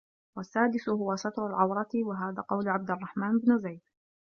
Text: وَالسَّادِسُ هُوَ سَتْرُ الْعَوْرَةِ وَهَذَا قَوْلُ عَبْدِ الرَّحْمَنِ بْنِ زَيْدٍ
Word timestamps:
وَالسَّادِسُ 0.37 0.89
هُوَ 0.89 1.15
سَتْرُ 1.15 1.47
الْعَوْرَةِ 1.47 1.89
وَهَذَا 2.05 2.41
قَوْلُ 2.41 2.69
عَبْدِ 2.69 2.91
الرَّحْمَنِ 2.91 3.39
بْنِ 3.39 3.57
زَيْدٍ 3.59 3.81